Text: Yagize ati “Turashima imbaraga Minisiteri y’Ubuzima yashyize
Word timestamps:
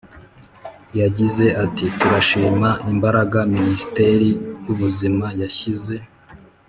Yagize 0.99 1.45
ati 1.63 1.85
“Turashima 1.99 2.69
imbaraga 2.91 3.37
Minisiteri 3.55 4.29
y’Ubuzima 4.65 5.25
yashyize 5.41 5.95